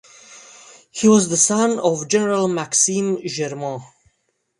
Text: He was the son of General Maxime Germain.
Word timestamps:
He 0.89 1.07
was 1.07 1.29
the 1.29 1.37
son 1.37 1.77
of 1.77 2.07
General 2.07 2.47
Maxime 2.47 3.19
Germain. 3.23 3.81